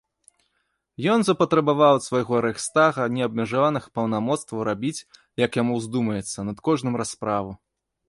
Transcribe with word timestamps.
Ён 1.15 1.19
запатрабаваў 1.27 1.93
ад 1.97 2.03
свайго 2.07 2.35
рэйхстага 2.47 3.01
неабмежаваных 3.19 3.83
паўнамоцтваў 4.01 4.67
рабіць, 4.73 4.95
як 5.47 5.51
яму 5.63 5.71
ўздумаецца, 5.81 6.39
над 6.53 6.57
кожным 6.71 6.93
расправу. 7.05 7.51